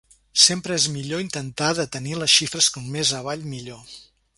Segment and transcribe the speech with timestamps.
[0.43, 3.89] Sempre és millor intentar de tenir les xifres com més avall millor.